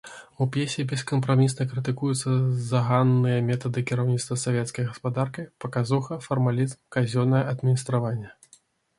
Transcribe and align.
У 0.43 0.45
п'есе 0.53 0.83
бескампрамісна 0.91 1.65
крытыкуюцца 1.73 2.31
заганныя 2.69 3.43
метады 3.49 3.83
кіраўніцтва 3.91 4.37
савецкай 4.43 4.87
гаспадаркай, 4.87 5.45
паказуха, 5.65 6.17
фармалізм, 6.29 6.79
казённае 6.97 7.43
адміністраванне. 7.53 8.33